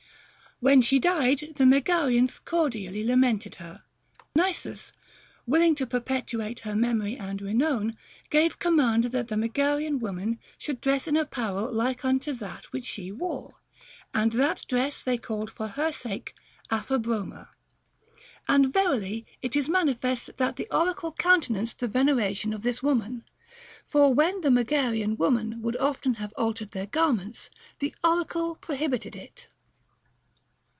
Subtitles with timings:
[0.63, 3.83] When she died, the Megarians cordially lamented her;
[4.35, 4.91] and Nisus,
[5.47, 7.97] willing to perpetuate her memory and renown,
[8.29, 13.11] gave command that the Megarian women should dress in apparel like unto that which she
[13.11, 13.55] wore,
[14.13, 16.35] and that dress they called for her sake
[16.69, 17.49] aphabroma.
[18.47, 23.23] And verily it is manifest that the oracle countenanced the veneration of this woman;
[23.89, 27.49] for when the Megarian women would often have altered their garments,
[27.79, 29.47] the oracle prohibited it.